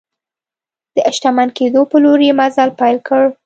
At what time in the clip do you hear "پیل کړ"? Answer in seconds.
2.79-3.23